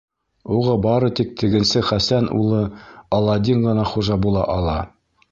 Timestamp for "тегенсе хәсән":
1.41-2.29